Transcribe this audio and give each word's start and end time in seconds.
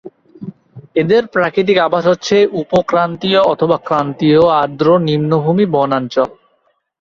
এদের 0.95 1.23
প্রাকৃতিক 1.33 1.77
আবাস 1.79 2.03
হচ্ছে 2.07 2.35
উপ-ক্রান্তীয় 2.61 3.39
অথবা 3.53 3.77
ক্রান্তীয় 3.87 4.41
আর্দ্র 4.61 4.87
নিম্নভূমি 5.07 5.65
বনাঞ্চল। 5.73 6.29